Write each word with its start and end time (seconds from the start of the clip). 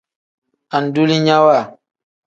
Andulinyawa. 0.75 1.57